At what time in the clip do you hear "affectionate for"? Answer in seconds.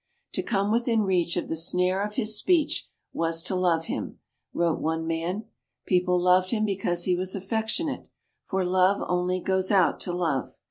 7.35-8.65